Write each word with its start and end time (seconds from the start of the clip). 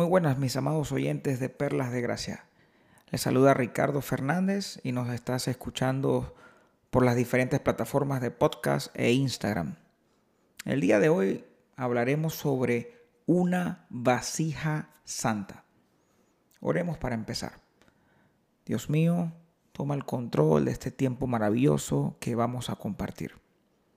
Muy 0.00 0.08
buenas 0.08 0.38
mis 0.38 0.56
amados 0.56 0.92
oyentes 0.92 1.40
de 1.40 1.50
Perlas 1.50 1.92
de 1.92 2.00
Gracia. 2.00 2.46
Les 3.10 3.20
saluda 3.20 3.52
Ricardo 3.52 4.00
Fernández 4.00 4.80
y 4.82 4.92
nos 4.92 5.10
estás 5.10 5.46
escuchando 5.46 6.34
por 6.88 7.04
las 7.04 7.16
diferentes 7.16 7.60
plataformas 7.60 8.22
de 8.22 8.30
podcast 8.30 8.88
e 8.98 9.12
Instagram. 9.12 9.76
El 10.64 10.80
día 10.80 11.00
de 11.00 11.10
hoy 11.10 11.44
hablaremos 11.76 12.34
sobre 12.34 12.94
una 13.26 13.84
vasija 13.90 14.88
santa. 15.04 15.64
Oremos 16.60 16.96
para 16.96 17.14
empezar. 17.14 17.60
Dios 18.64 18.88
mío, 18.88 19.34
toma 19.72 19.96
el 19.96 20.06
control 20.06 20.64
de 20.64 20.70
este 20.70 20.90
tiempo 20.90 21.26
maravilloso 21.26 22.16
que 22.20 22.34
vamos 22.34 22.70
a 22.70 22.76
compartir 22.76 23.34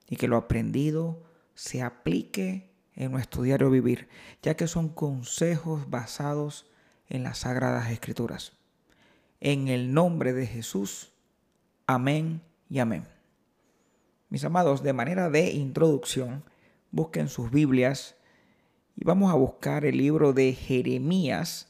y 0.06 0.16
que 0.16 0.28
lo 0.28 0.36
aprendido 0.36 1.22
se 1.54 1.80
aplique 1.80 2.73
en 2.96 3.12
nuestro 3.12 3.42
diario 3.42 3.70
vivir, 3.70 4.08
ya 4.42 4.56
que 4.56 4.66
son 4.66 4.88
consejos 4.88 5.90
basados 5.90 6.66
en 7.08 7.22
las 7.22 7.38
sagradas 7.38 7.90
escrituras. 7.90 8.52
En 9.40 9.68
el 9.68 9.92
nombre 9.92 10.32
de 10.32 10.46
Jesús, 10.46 11.12
amén 11.86 12.40
y 12.68 12.78
amén. 12.78 13.06
Mis 14.28 14.44
amados, 14.44 14.82
de 14.82 14.92
manera 14.92 15.30
de 15.30 15.50
introducción, 15.50 16.44
busquen 16.90 17.28
sus 17.28 17.50
Biblias 17.50 18.16
y 18.96 19.04
vamos 19.04 19.32
a 19.32 19.36
buscar 19.36 19.84
el 19.84 19.98
libro 19.98 20.32
de 20.32 20.52
Jeremías, 20.52 21.68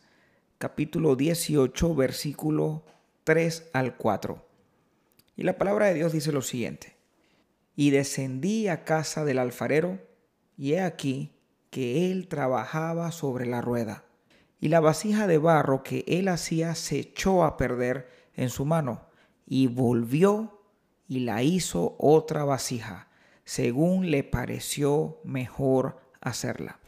capítulo 0.58 1.16
18, 1.16 1.94
versículo 1.94 2.84
3 3.24 3.70
al 3.72 3.96
4. 3.96 4.46
Y 5.36 5.42
la 5.42 5.58
palabra 5.58 5.86
de 5.86 5.94
Dios 5.94 6.12
dice 6.12 6.32
lo 6.32 6.42
siguiente. 6.42 6.96
Y 7.76 7.90
descendí 7.90 8.68
a 8.68 8.84
casa 8.84 9.24
del 9.24 9.38
alfarero, 9.38 9.98
y 10.56 10.74
he 10.74 10.80
aquí 10.80 11.32
que 11.70 12.10
él 12.10 12.28
trabajaba 12.28 13.10
sobre 13.10 13.46
la 13.46 13.60
rueda, 13.60 14.04
y 14.60 14.68
la 14.68 14.80
vasija 14.80 15.26
de 15.26 15.38
barro 15.38 15.82
que 15.82 16.04
él 16.06 16.28
hacía 16.28 16.74
se 16.74 16.98
echó 16.98 17.44
a 17.44 17.56
perder 17.56 18.08
en 18.34 18.48
su 18.48 18.64
mano, 18.64 19.06
y 19.46 19.66
volvió 19.66 20.60
y 21.08 21.20
la 21.20 21.42
hizo 21.42 21.96
otra 21.98 22.44
vasija, 22.44 23.08
según 23.44 24.10
le 24.10 24.24
pareció 24.24 25.20
mejor 25.24 26.00
hacerla. 26.20 26.78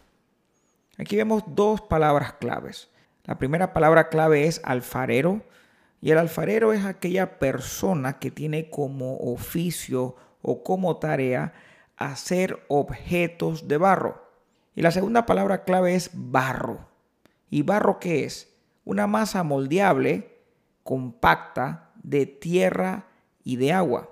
Aquí 0.98 1.16
vemos 1.16 1.42
dos 1.48 1.82
palabras 1.82 2.34
claves. 2.34 2.88
La 3.24 3.36
primera 3.38 3.72
palabra 3.74 4.08
clave 4.08 4.46
es 4.46 4.60
alfarero, 4.64 5.42
y 6.00 6.12
el 6.12 6.18
alfarero 6.18 6.72
es 6.72 6.84
aquella 6.84 7.38
persona 7.38 8.18
que 8.18 8.30
tiene 8.30 8.70
como 8.70 9.16
oficio 9.16 10.16
o 10.42 10.62
como 10.62 10.98
tarea 10.98 11.52
hacer 11.96 12.64
objetos 12.68 13.68
de 13.68 13.76
barro. 13.78 14.22
Y 14.74 14.82
la 14.82 14.90
segunda 14.90 15.26
palabra 15.26 15.64
clave 15.64 15.94
es 15.94 16.10
barro. 16.12 16.88
¿Y 17.50 17.62
barro 17.62 17.98
qué 17.98 18.24
es? 18.24 18.54
Una 18.84 19.06
masa 19.06 19.42
moldeable, 19.42 20.38
compacta, 20.82 21.92
de 22.02 22.26
tierra 22.26 23.08
y 23.42 23.56
de 23.56 23.72
agua. 23.72 24.10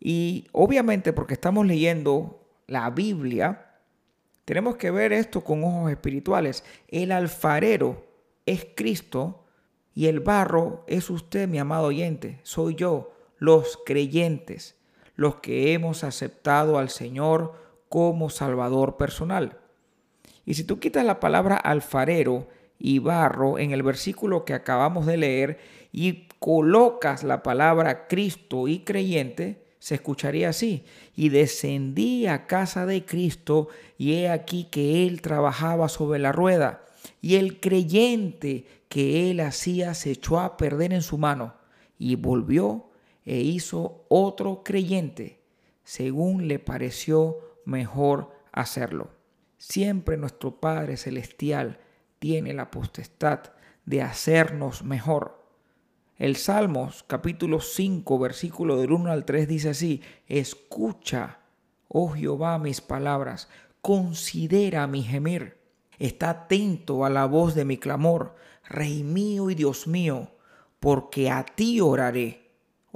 Y 0.00 0.48
obviamente 0.52 1.12
porque 1.12 1.34
estamos 1.34 1.66
leyendo 1.66 2.48
la 2.66 2.90
Biblia, 2.90 3.80
tenemos 4.44 4.76
que 4.76 4.90
ver 4.90 5.12
esto 5.12 5.42
con 5.42 5.62
ojos 5.62 5.90
espirituales. 5.90 6.64
El 6.88 7.12
alfarero 7.12 8.06
es 8.46 8.66
Cristo 8.74 9.44
y 9.94 10.06
el 10.06 10.20
barro 10.20 10.84
es 10.86 11.10
usted, 11.10 11.48
mi 11.48 11.58
amado 11.58 11.86
oyente, 11.86 12.40
soy 12.42 12.74
yo, 12.74 13.12
los 13.38 13.78
creyentes 13.84 14.75
los 15.16 15.36
que 15.36 15.72
hemos 15.72 16.04
aceptado 16.04 16.78
al 16.78 16.90
Señor 16.90 17.54
como 17.88 18.30
Salvador 18.30 18.96
personal. 18.96 19.58
Y 20.44 20.54
si 20.54 20.64
tú 20.64 20.78
quitas 20.78 21.04
la 21.04 21.18
palabra 21.18 21.56
alfarero 21.56 22.46
y 22.78 22.98
barro 22.98 23.58
en 23.58 23.72
el 23.72 23.82
versículo 23.82 24.44
que 24.44 24.54
acabamos 24.54 25.06
de 25.06 25.16
leer 25.16 25.58
y 25.92 26.28
colocas 26.38 27.24
la 27.24 27.42
palabra 27.42 28.06
Cristo 28.06 28.68
y 28.68 28.80
creyente, 28.80 29.64
se 29.78 29.96
escucharía 29.96 30.50
así. 30.50 30.84
Y 31.14 31.30
descendí 31.30 32.26
a 32.26 32.46
casa 32.46 32.86
de 32.86 33.04
Cristo 33.04 33.68
y 33.98 34.14
he 34.14 34.28
aquí 34.28 34.68
que 34.70 35.06
Él 35.06 35.22
trabajaba 35.22 35.88
sobre 35.88 36.18
la 36.18 36.32
rueda. 36.32 36.84
Y 37.20 37.36
el 37.36 37.60
creyente 37.60 38.66
que 38.88 39.30
Él 39.30 39.40
hacía 39.40 39.94
se 39.94 40.10
echó 40.10 40.40
a 40.40 40.56
perder 40.56 40.92
en 40.92 41.02
su 41.02 41.18
mano 41.18 41.54
y 41.98 42.16
volvió 42.16 42.85
e 43.26 43.38
hizo 43.40 44.06
otro 44.08 44.62
creyente 44.62 45.42
según 45.82 46.48
le 46.48 46.58
pareció 46.58 47.38
mejor 47.64 48.30
hacerlo. 48.52 49.10
Siempre 49.58 50.16
nuestro 50.16 50.60
Padre 50.60 50.96
Celestial 50.96 51.80
tiene 52.18 52.54
la 52.54 52.70
potestad 52.70 53.40
de 53.84 54.02
hacernos 54.02 54.82
mejor. 54.82 55.44
El 56.18 56.36
Salmos 56.36 57.04
capítulo 57.06 57.60
5 57.60 58.18
versículo 58.18 58.78
del 58.78 58.92
1 58.92 59.10
al 59.10 59.24
3 59.24 59.46
dice 59.46 59.70
así, 59.70 60.02
escucha, 60.26 61.40
oh 61.88 62.10
Jehová, 62.10 62.58
mis 62.58 62.80
palabras, 62.80 63.48
considera 63.82 64.86
mi 64.86 65.02
gemir, 65.02 65.58
está 65.98 66.30
atento 66.30 67.04
a 67.04 67.10
la 67.10 67.26
voz 67.26 67.54
de 67.54 67.64
mi 67.64 67.76
clamor, 67.76 68.34
Rey 68.64 69.04
mío 69.04 69.50
y 69.50 69.54
Dios 69.54 69.86
mío, 69.86 70.32
porque 70.80 71.30
a 71.30 71.44
ti 71.44 71.80
oraré 71.80 72.45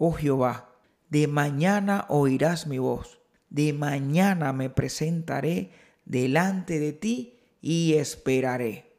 oh 0.02 0.12
Jehová, 0.12 0.70
de 1.10 1.26
mañana 1.26 2.06
oirás 2.08 2.66
mi 2.66 2.78
voz, 2.78 3.20
de 3.50 3.74
mañana 3.74 4.54
me 4.54 4.70
presentaré 4.70 5.72
delante 6.06 6.78
de 6.78 6.94
ti 6.94 7.38
y 7.60 7.92
esperaré. 7.94 8.96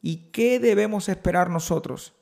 ¿Y 0.00 0.30
qué 0.30 0.60
debemos 0.60 1.08
esperar 1.08 1.50
nosotros? 1.50 2.14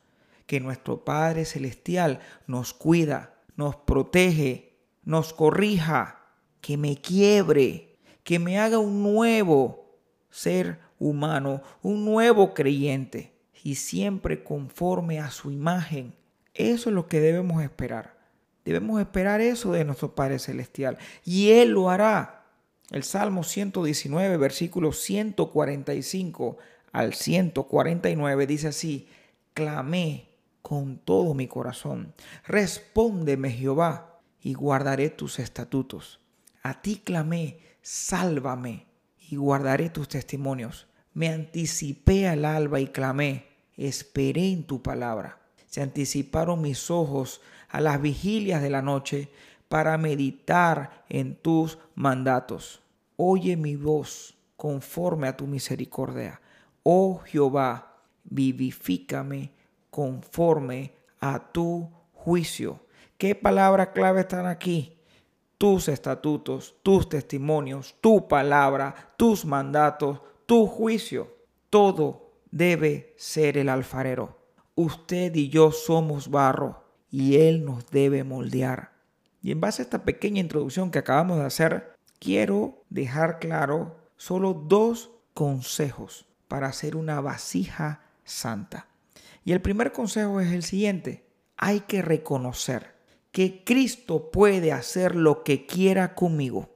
Que 0.47 0.59
nuestro 0.59 1.05
Padre 1.05 1.45
Celestial 1.45 2.21
nos 2.47 2.73
cuida, 2.73 3.35
nos 3.57 3.77
protege, 3.77 4.79
nos 5.05 5.35
corrija, 5.35 6.25
que 6.63 6.79
me 6.79 6.97
quiebre, 6.97 7.99
que 8.23 8.39
me 8.39 8.59
haga 8.59 8.79
un 8.79 9.03
nuevo 9.03 9.99
ser 10.31 10.79
humano, 10.99 11.61
un 11.83 12.07
nuevo 12.07 12.55
creyente, 12.55 13.35
y 13.63 13.75
siempre 13.75 14.43
conforme 14.43 15.21
a 15.21 15.31
su 15.31 15.51
imagen. 15.51 16.15
Eso 16.55 16.89
es 16.89 16.95
lo 16.95 17.07
que 17.07 17.21
debemos 17.21 17.63
esperar. 17.63 18.14
Debemos 18.65 19.01
esperar 19.01 19.41
eso 19.41 19.73
de 19.73 19.85
nuestro 19.85 20.15
Padre 20.15 20.39
Celestial 20.39 20.99
y 21.25 21.51
Él 21.51 21.71
lo 21.71 21.91
hará. 21.91 22.47
El 22.91 23.03
Salmo 23.03 23.45
119, 23.45 24.37
versículo 24.37 24.93
145 24.93 26.59
al 26.93 27.15
149 27.15 28.47
dice 28.47 28.69
así, 28.69 29.09
clamé 29.53 30.29
con 30.63 30.99
todo 30.99 31.35
mi 31.35 31.49
corazón, 31.49 32.15
respóndeme 32.47 33.51
Jehová 33.51 34.21
y 34.41 34.55
guardaré 34.55 35.11
tus 35.11 35.39
estatutos. 35.39 36.21
A 36.63 36.81
ti 36.81 37.03
clamé, 37.05 37.59
sálvame 37.83 38.87
y 39.19 39.37
guardaré 39.37 39.91
tus 39.91 40.09
testimonios. 40.09 40.87
Me 41.13 41.29
anticipé 41.29 42.29
al 42.29 42.45
alba 42.45 42.81
y 42.81 42.87
clamé, 42.87 43.47
esperé 43.77 44.53
en 44.53 44.65
tu 44.65 44.83
palabra. 44.83 45.41
Se 45.67 45.83
anticiparon 45.83 46.63
mis 46.63 46.91
ojos 46.91 47.41
a 47.75 47.81
las 47.81 48.01
vigilias 48.01 48.63
de 48.63 48.71
la 48.71 48.83
noche 48.83 49.29
para 49.69 49.99
meditar 49.99 51.05
en 51.09 51.35
tus 51.35 51.77
mandatos. 51.97 52.81
Oye 53.17 53.57
mi 53.57 53.75
voz 53.75 54.37
conforme 54.57 55.27
a 55.27 55.37
tu 55.37 55.49
misericordia. 55.49 56.41
Oh 56.85 57.19
Jehová, 57.25 57.97
vivifícame 58.23 59.51
conforme 59.91 60.93
a 61.19 61.51
tu 61.51 61.91
juicio. 62.13 62.79
¿Qué 63.19 63.35
palabra 63.35 63.91
clave 63.93 64.21
están 64.21 64.47
aquí? 64.47 64.97
Tus 65.59 65.89
estatutos, 65.89 66.77
tus 66.85 67.09
testimonios, 67.09 67.97
tu 68.01 68.29
palabra, 68.29 68.95
tus 69.17 69.45
mandatos, 69.45 70.21
tu 70.47 70.69
juicio. 70.69 71.27
Todo 71.71 72.31
debe 72.53 73.15
ser 73.17 73.59
el 73.59 73.69
alfarero. 73.69 74.39
Usted 74.77 75.35
y 75.35 75.49
yo 75.49 75.73
somos 75.73 76.31
barro 76.31 76.84
y 77.15 77.37
Él 77.37 77.65
nos 77.65 77.89
debe 77.93 78.25
moldear. 78.25 78.91
Y 79.41 79.53
en 79.53 79.61
base 79.61 79.83
a 79.83 79.85
esta 79.85 80.05
pequeña 80.05 80.41
introducción 80.41 80.91
que 80.91 80.99
acabamos 80.99 81.39
de 81.39 81.45
hacer, 81.45 81.95
quiero 82.19 82.83
dejar 82.91 83.39
claro 83.39 83.95
solo 84.17 84.53
dos 84.53 85.13
consejos 85.33 86.27
para 86.49 86.67
hacer 86.67 86.97
una 86.97 87.21
vasija 87.21 88.03
santa. 88.25 88.89
Y 89.45 89.53
el 89.53 89.61
primer 89.61 89.93
consejo 89.93 90.41
es 90.41 90.51
el 90.51 90.65
siguiente. 90.65 91.25
Hay 91.57 91.83
que 91.83 92.03
reconocer 92.03 92.97
que 93.31 93.63
Cristo 93.63 94.33
puede 94.33 94.73
hacer 94.73 95.15
lo 95.15 95.45
que 95.45 95.67
quiera 95.67 96.17
conmigo. 96.17 96.75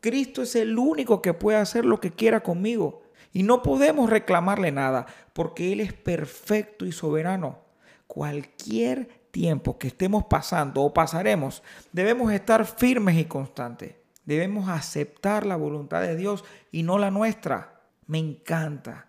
Cristo 0.00 0.42
es 0.42 0.54
el 0.54 0.78
único 0.78 1.22
que 1.22 1.32
puede 1.32 1.56
hacer 1.56 1.86
lo 1.86 1.98
que 1.98 2.10
quiera 2.10 2.42
conmigo. 2.42 3.00
Y 3.32 3.42
no 3.42 3.62
podemos 3.62 4.10
reclamarle 4.10 4.70
nada 4.70 5.06
porque 5.32 5.72
Él 5.72 5.80
es 5.80 5.94
perfecto 5.94 6.84
y 6.84 6.92
soberano 6.92 7.67
cualquier 8.08 9.28
tiempo 9.30 9.78
que 9.78 9.86
estemos 9.86 10.24
pasando 10.24 10.82
o 10.82 10.92
pasaremos, 10.92 11.62
debemos 11.92 12.32
estar 12.32 12.66
firmes 12.66 13.16
y 13.16 13.26
constantes. 13.26 13.94
Debemos 14.24 14.68
aceptar 14.68 15.46
la 15.46 15.54
voluntad 15.54 16.02
de 16.02 16.16
Dios 16.16 16.44
y 16.72 16.82
no 16.82 16.98
la 16.98 17.12
nuestra. 17.12 17.82
Me 18.06 18.18
encanta 18.18 19.06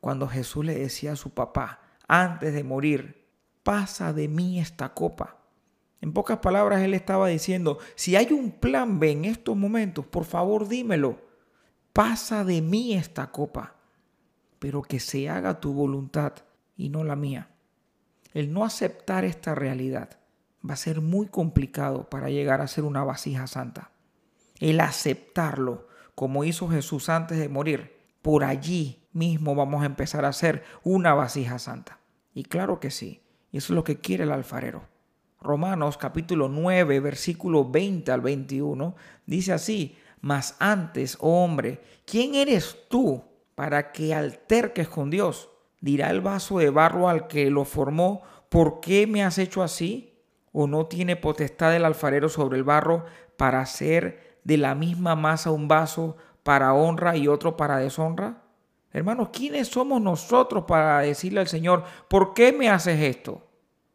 cuando 0.00 0.28
Jesús 0.28 0.64
le 0.64 0.74
decía 0.74 1.12
a 1.12 1.16
su 1.16 1.30
papá, 1.30 1.80
antes 2.06 2.52
de 2.52 2.64
morir, 2.64 3.26
pasa 3.62 4.12
de 4.12 4.28
mí 4.28 4.60
esta 4.60 4.92
copa. 4.94 5.38
En 6.00 6.12
pocas 6.12 6.38
palabras, 6.38 6.82
él 6.82 6.94
estaba 6.94 7.28
diciendo, 7.28 7.78
si 7.94 8.16
hay 8.16 8.32
un 8.32 8.50
plan 8.50 8.98
B 8.98 9.10
en 9.10 9.24
estos 9.24 9.56
momentos, 9.56 10.06
por 10.06 10.24
favor 10.24 10.68
dímelo, 10.68 11.20
pasa 11.92 12.44
de 12.44 12.62
mí 12.62 12.94
esta 12.94 13.30
copa, 13.30 13.74
pero 14.58 14.82
que 14.82 15.00
se 15.00 15.28
haga 15.28 15.60
tu 15.60 15.72
voluntad 15.72 16.32
y 16.76 16.88
no 16.88 17.04
la 17.04 17.16
mía. 17.16 17.50
El 18.32 18.52
no 18.52 18.64
aceptar 18.64 19.24
esta 19.24 19.54
realidad 19.54 20.18
va 20.68 20.74
a 20.74 20.76
ser 20.76 21.00
muy 21.00 21.26
complicado 21.26 22.08
para 22.08 22.30
llegar 22.30 22.60
a 22.60 22.68
ser 22.68 22.84
una 22.84 23.02
vasija 23.02 23.46
santa. 23.46 23.90
El 24.58 24.80
aceptarlo, 24.80 25.88
como 26.14 26.44
hizo 26.44 26.68
Jesús 26.68 27.08
antes 27.08 27.38
de 27.38 27.48
morir, 27.48 27.98
por 28.22 28.44
allí 28.44 29.02
mismo 29.12 29.54
vamos 29.54 29.82
a 29.82 29.86
empezar 29.86 30.24
a 30.24 30.32
ser 30.32 30.62
una 30.84 31.14
vasija 31.14 31.58
santa. 31.58 31.98
Y 32.34 32.44
claro 32.44 32.78
que 32.78 32.90
sí, 32.90 33.22
eso 33.52 33.72
es 33.72 33.74
lo 33.76 33.84
que 33.84 33.98
quiere 33.98 34.24
el 34.24 34.32
alfarero. 34.32 34.82
Romanos 35.40 35.96
capítulo 35.96 36.48
9, 36.48 37.00
versículo 37.00 37.68
20 37.68 38.12
al 38.12 38.20
21, 38.20 38.94
dice 39.26 39.54
así, 39.54 39.96
mas 40.20 40.54
antes, 40.58 41.16
oh 41.20 41.44
hombre, 41.44 41.80
¿quién 42.04 42.34
eres 42.34 42.76
tú 42.88 43.24
para 43.54 43.90
que 43.90 44.14
alterques 44.14 44.88
con 44.88 45.08
Dios? 45.10 45.48
Dirá 45.80 46.10
el 46.10 46.20
vaso 46.20 46.58
de 46.58 46.70
barro 46.70 47.08
al 47.08 47.26
que 47.26 47.50
lo 47.50 47.64
formó, 47.64 48.22
¿por 48.48 48.80
qué 48.80 49.06
me 49.06 49.24
has 49.24 49.38
hecho 49.38 49.62
así? 49.62 50.18
¿O 50.52 50.66
no 50.66 50.86
tiene 50.86 51.16
potestad 51.16 51.74
el 51.74 51.84
alfarero 51.84 52.28
sobre 52.28 52.58
el 52.58 52.64
barro 52.64 53.04
para 53.36 53.60
hacer 53.60 54.38
de 54.44 54.58
la 54.58 54.74
misma 54.74 55.16
masa 55.16 55.50
un 55.50 55.68
vaso 55.68 56.16
para 56.42 56.74
honra 56.74 57.16
y 57.16 57.28
otro 57.28 57.56
para 57.56 57.78
deshonra? 57.78 58.42
Hermanos, 58.92 59.28
¿quiénes 59.32 59.68
somos 59.68 60.02
nosotros 60.02 60.64
para 60.66 61.00
decirle 61.00 61.40
al 61.40 61.48
Señor, 61.48 61.84
¿por 62.08 62.34
qué 62.34 62.52
me 62.52 62.68
haces 62.68 63.00
esto? 63.00 63.46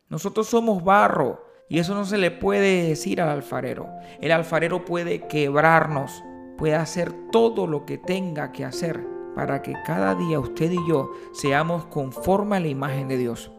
Nosotros 0.09 0.47
somos 0.47 0.83
barro 0.83 1.45
y 1.67 1.79
eso 1.79 1.93
no 1.93 2.05
se 2.05 2.17
le 2.17 2.31
puede 2.31 2.87
decir 2.87 3.21
al 3.21 3.29
alfarero. 3.29 3.89
El 4.21 4.31
alfarero 4.31 4.85
puede 4.85 5.27
quebrarnos, 5.27 6.23
puede 6.57 6.75
hacer 6.75 7.11
todo 7.31 7.67
lo 7.67 7.85
que 7.85 7.97
tenga 7.97 8.51
que 8.51 8.63
hacer 8.63 9.14
para 9.35 9.61
que 9.61 9.73
cada 9.85 10.15
día 10.15 10.39
usted 10.39 10.71
y 10.71 10.87
yo 10.87 11.11
seamos 11.33 11.85
conforme 11.85 12.55
a 12.55 12.59
la 12.59 12.67
imagen 12.67 13.07
de 13.07 13.17
Dios. 13.17 13.51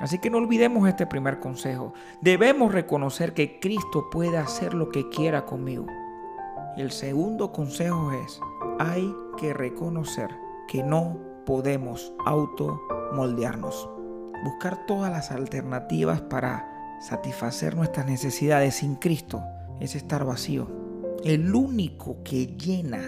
Así 0.00 0.18
que 0.18 0.30
no 0.30 0.38
olvidemos 0.38 0.88
este 0.88 1.06
primer 1.06 1.40
consejo. 1.40 1.92
Debemos 2.22 2.72
reconocer 2.72 3.34
que 3.34 3.60
Cristo 3.60 4.08
puede 4.10 4.38
hacer 4.38 4.74
lo 4.74 4.88
que 4.88 5.08
quiera 5.10 5.44
conmigo. 5.44 5.86
El 6.76 6.90
segundo 6.90 7.52
consejo 7.52 8.10
es, 8.12 8.40
hay 8.78 9.14
que 9.36 9.52
reconocer 9.52 10.30
que 10.66 10.82
no 10.82 11.18
podemos 11.44 12.14
automoldearnos. 12.24 13.90
Buscar 14.42 14.86
todas 14.86 15.12
las 15.12 15.30
alternativas 15.30 16.22
para 16.22 16.96
satisfacer 17.00 17.76
nuestras 17.76 18.06
necesidades 18.06 18.76
sin 18.76 18.94
Cristo 18.94 19.42
es 19.80 19.94
estar 19.94 20.24
vacío. 20.24 20.68
El 21.24 21.54
único 21.54 22.22
que 22.22 22.46
llena, 22.56 23.02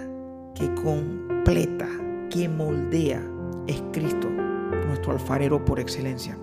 que 0.54 0.74
completa, 0.74 1.88
que 2.32 2.48
moldea 2.48 3.22
es 3.66 3.82
Cristo, 3.92 4.28
nuestro 4.86 5.12
alfarero 5.12 5.62
por 5.64 5.78
excelencia. 5.78 6.38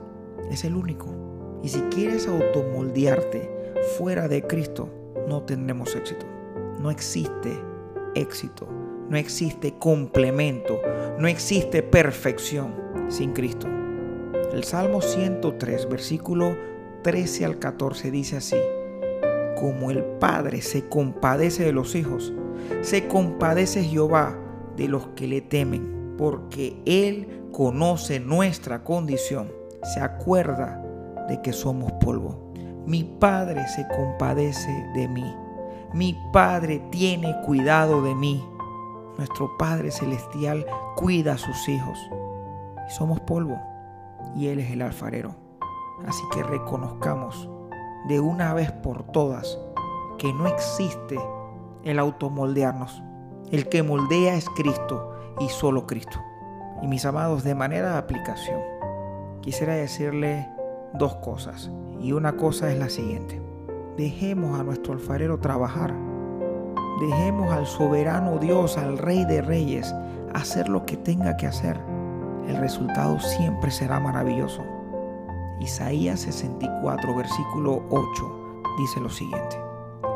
Es 0.51 0.63
el 0.63 0.75
único. 0.75 1.07
Y 1.63 1.69
si 1.69 1.81
quieres 1.89 2.27
automoldearte 2.27 3.49
fuera 3.97 4.27
de 4.27 4.43
Cristo, 4.43 4.87
no 5.27 5.41
tendremos 5.43 5.95
éxito. 5.95 6.27
No 6.79 6.91
existe 6.91 7.59
éxito, 8.13 8.67
no 9.09 9.17
existe 9.17 9.73
complemento, 9.79 10.79
no 11.17 11.27
existe 11.27 11.81
perfección 11.81 12.73
sin 13.09 13.33
Cristo. 13.33 13.67
El 14.53 14.63
Salmo 14.63 15.01
103, 15.01 15.89
versículo 15.89 16.55
13 17.01 17.45
al 17.45 17.57
14 17.57 18.11
dice 18.11 18.37
así, 18.37 18.57
como 19.59 19.89
el 19.89 20.03
Padre 20.03 20.61
se 20.61 20.87
compadece 20.87 21.63
de 21.63 21.73
los 21.73 21.95
hijos, 21.95 22.31
se 22.81 23.07
compadece 23.07 23.83
Jehová 23.83 24.37
de 24.79 24.87
los 24.87 25.07
que 25.09 25.27
le 25.27 25.41
temen, 25.41 26.15
porque 26.17 26.81
Él 26.85 27.49
conoce 27.51 28.21
nuestra 28.21 28.85
condición, 28.85 29.51
se 29.83 29.99
acuerda 29.99 30.81
de 31.27 31.41
que 31.41 31.51
somos 31.51 31.91
polvo. 31.93 32.53
Mi 32.85 33.03
Padre 33.03 33.67
se 33.67 33.85
compadece 33.89 34.71
de 34.95 35.09
mí, 35.09 35.35
mi 35.93 36.17
Padre 36.31 36.81
tiene 36.91 37.35
cuidado 37.45 38.01
de 38.01 38.15
mí. 38.15 38.41
Nuestro 39.17 39.57
Padre 39.57 39.91
Celestial 39.91 40.65
cuida 40.95 41.33
a 41.33 41.37
sus 41.37 41.67
hijos. 41.67 41.99
Somos 42.87 43.19
polvo 43.19 43.59
y 44.33 44.47
Él 44.47 44.59
es 44.59 44.71
el 44.71 44.81
alfarero. 44.81 45.35
Así 46.07 46.23
que 46.31 46.41
reconozcamos 46.41 47.49
de 48.07 48.21
una 48.21 48.53
vez 48.53 48.71
por 48.71 49.03
todas 49.11 49.59
que 50.17 50.31
no 50.31 50.47
existe 50.47 51.19
el 51.83 51.99
automoldearnos. 51.99 53.03
El 53.51 53.69
que 53.69 53.83
moldea 53.83 54.35
es 54.35 54.47
Cristo 54.55 55.13
y 55.39 55.49
solo 55.49 55.87
Cristo. 55.87 56.19
Y 56.81 56.87
mis 56.87 57.05
amados, 57.05 57.43
de 57.43 57.55
manera 57.55 57.91
de 57.91 57.97
aplicación, 57.97 58.61
quisiera 59.41 59.73
decirle 59.73 60.47
dos 60.93 61.15
cosas. 61.15 61.71
Y 61.99 62.11
una 62.13 62.37
cosa 62.37 62.71
es 62.71 62.77
la 62.77 62.89
siguiente. 62.89 63.41
Dejemos 63.97 64.59
a 64.59 64.63
nuestro 64.63 64.93
alfarero 64.93 65.39
trabajar. 65.39 65.93
Dejemos 67.01 67.51
al 67.51 67.65
soberano 67.65 68.37
Dios, 68.37 68.77
al 68.77 68.97
Rey 68.97 69.25
de 69.25 69.41
Reyes, 69.41 69.93
hacer 70.33 70.69
lo 70.69 70.85
que 70.85 70.97
tenga 70.97 71.37
que 71.37 71.47
hacer 71.47 71.79
el 72.49 72.57
resultado 72.57 73.19
siempre 73.19 73.69
será 73.69 73.99
maravilloso. 73.99 74.63
Isaías 75.59 76.21
64, 76.21 77.15
versículo 77.15 77.83
8 77.91 78.61
dice 78.79 78.99
lo 78.99 79.09
siguiente. 79.09 79.55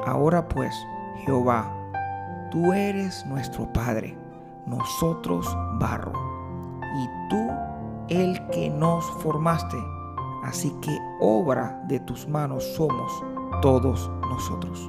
Ahora 0.07 0.47
pues, 0.49 0.75
Jehová, 1.25 1.71
tú 2.53 2.71
eres 2.71 3.25
nuestro 3.25 3.67
Padre, 3.73 4.15
nosotros 4.67 5.47
barro, 5.79 6.13
y 6.95 7.09
tú 7.27 7.49
el 8.09 8.39
que 8.51 8.69
nos 8.69 9.03
formaste. 9.23 9.77
Así 10.43 10.71
que 10.79 10.95
obra 11.19 11.83
de 11.87 11.99
tus 12.01 12.27
manos 12.27 12.63
somos 12.75 13.11
todos 13.63 14.11
nosotros. 14.29 14.85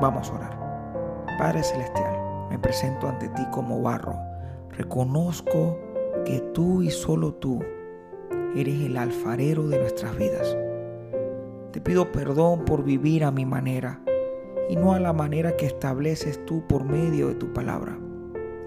Vamos 0.00 0.30
a 0.30 0.34
orar. 0.34 1.26
Padre 1.38 1.62
Celestial, 1.62 2.48
me 2.50 2.58
presento 2.58 3.06
ante 3.06 3.28
ti 3.28 3.42
como 3.52 3.80
barro. 3.80 4.16
Reconozco 4.70 5.78
que 6.24 6.40
tú 6.52 6.82
y 6.82 6.90
solo 6.90 7.34
tú 7.34 7.60
eres 8.56 8.80
el 8.80 8.96
alfarero 8.96 9.68
de 9.68 9.78
nuestras 9.78 10.16
vidas. 10.16 10.56
Te 11.70 11.80
pido 11.80 12.10
perdón 12.10 12.64
por 12.64 12.82
vivir 12.82 13.22
a 13.22 13.30
mi 13.30 13.46
manera 13.46 14.00
y 14.70 14.76
no 14.76 14.92
a 14.92 15.00
la 15.00 15.12
manera 15.12 15.56
que 15.56 15.66
estableces 15.66 16.46
tú 16.46 16.62
por 16.68 16.84
medio 16.84 17.26
de 17.26 17.34
tu 17.34 17.52
palabra. 17.52 17.98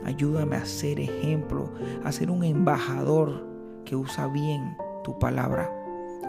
Ayúdame 0.03 0.57
a 0.57 0.65
ser 0.65 0.99
ejemplo, 0.99 1.71
a 2.03 2.11
ser 2.11 2.29
un 2.29 2.43
embajador 2.43 3.47
que 3.85 3.95
usa 3.95 4.27
bien 4.27 4.75
tu 5.05 5.17
palabra. 5.17 5.71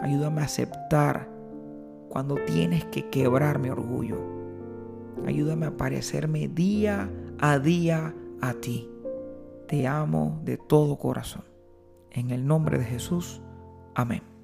Ayúdame 0.01 0.39
a 0.39 0.45
aceptar 0.45 1.29
cuando 2.07 2.35
tienes 2.45 2.85
que 2.85 3.09
quebrar 3.09 3.59
mi 3.59 3.69
orgullo. 3.69 4.17
Ayúdame 5.25 5.65
a 5.65 5.75
parecerme 5.75 6.47
día 6.47 7.11
a 7.41 7.59
día 7.59 8.15
a 8.39 8.53
ti. 8.53 8.89
Te 9.67 9.87
amo 9.87 10.39
de 10.45 10.55
todo 10.55 10.97
corazón. 10.97 11.43
En 12.11 12.31
el 12.31 12.47
nombre 12.47 12.77
de 12.77 12.85
Jesús. 12.85 13.41
Amén. 13.93 14.34